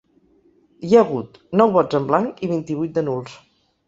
[0.87, 3.37] Hi ha hagut nou vots en blanc i vint-i-vuit de nuls.